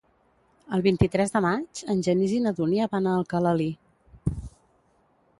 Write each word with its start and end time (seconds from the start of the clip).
El 0.75 0.83
vint-i-tres 0.85 1.33
de 1.33 1.41
maig 1.45 1.81
en 1.93 2.01
Genís 2.07 2.33
i 2.37 2.39
na 2.45 2.53
Dúnia 2.59 2.87
van 2.93 3.09
a 3.09 3.13
Alcalalí. 3.19 3.69